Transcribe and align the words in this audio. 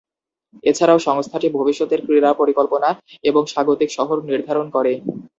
এছাড়াও 0.63 0.99
সংস্থাটি 1.07 1.47
ভবিষ্যতের 1.51 1.99
ক্রীড়া 2.05 2.31
পরিকল্পনা 2.33 2.89
এবং 3.23 3.41
স্বাগতিক 3.47 3.89
শহর 3.97 4.17
নির্ধারণ 4.29 4.67
করে। 4.75 4.91